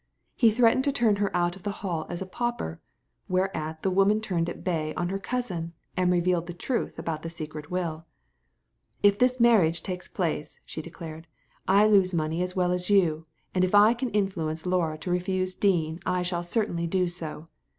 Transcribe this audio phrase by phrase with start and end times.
[0.35, 2.81] He threatened to turn her out of the Hall as a pauper;
[3.29, 7.29] whereat the woman turned at bay on her cousin, and revealed the truth about the
[7.29, 8.07] secret will
[9.03, 11.27] "If this marriage takes place, she declared,
[11.67, 15.53] •I lose money as well as you, and if I can influence Laura to refuse
[15.53, 17.45] Dean I shall certainly do so.